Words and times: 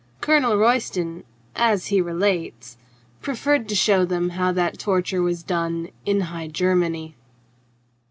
Colonel 0.19 0.57
Royston, 0.57 1.25
as 1.55 1.89
he 1.89 2.01
relates, 2.01 2.75
proffered 3.21 3.69
to 3.69 3.75
show 3.75 4.03
them 4.03 4.29
how 4.31 4.51
that 4.51 4.79
torture 4.79 5.21
was 5.21 5.43
done 5.43 5.89
in 6.07 6.21
High 6.21 6.47
Germany. 6.47 7.15